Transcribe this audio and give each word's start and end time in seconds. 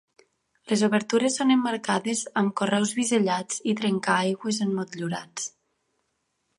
Les 0.69 0.83
obertures 0.87 1.37
són 1.41 1.55
emmarcades 1.55 2.25
amb 2.43 2.55
carreus 2.63 2.97
bisellats 3.01 3.63
i 3.75 3.79
trencaaigües 3.83 4.63
emmotllurats. 4.69 5.51